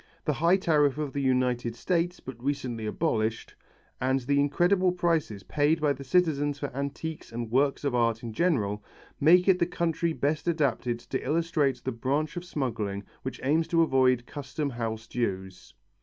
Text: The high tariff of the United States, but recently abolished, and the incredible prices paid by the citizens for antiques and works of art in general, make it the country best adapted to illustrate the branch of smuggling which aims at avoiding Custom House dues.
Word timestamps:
The 0.25 0.33
high 0.33 0.57
tariff 0.57 0.97
of 0.97 1.13
the 1.13 1.21
United 1.21 1.75
States, 1.75 2.19
but 2.19 2.43
recently 2.43 2.87
abolished, 2.87 3.53
and 4.01 4.19
the 4.21 4.39
incredible 4.39 4.91
prices 4.91 5.43
paid 5.43 5.79
by 5.79 5.93
the 5.93 6.03
citizens 6.03 6.57
for 6.57 6.75
antiques 6.75 7.31
and 7.31 7.51
works 7.51 7.83
of 7.83 7.93
art 7.93 8.23
in 8.23 8.33
general, 8.33 8.83
make 9.19 9.47
it 9.47 9.59
the 9.59 9.67
country 9.67 10.11
best 10.11 10.47
adapted 10.47 10.97
to 11.01 11.23
illustrate 11.23 11.83
the 11.83 11.91
branch 11.91 12.35
of 12.35 12.43
smuggling 12.43 13.03
which 13.21 13.39
aims 13.43 13.67
at 13.67 13.73
avoiding 13.75 14.25
Custom 14.25 14.71
House 14.71 15.05
dues. 15.05 15.75